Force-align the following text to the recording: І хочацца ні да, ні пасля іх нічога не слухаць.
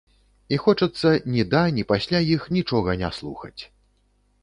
І 0.55 0.57
хочацца 0.63 1.11
ні 1.35 1.45
да, 1.53 1.63
ні 1.77 1.83
пасля 1.93 2.25
іх 2.39 2.51
нічога 2.59 2.99
не 3.03 3.15
слухаць. 3.23 3.59